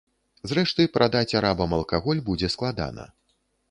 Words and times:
Зрэшты, 0.51 0.87
прадаць 0.95 1.37
арабам 1.43 1.79
алкаголь 1.81 2.25
будзе 2.31 2.55
складана. 2.59 3.11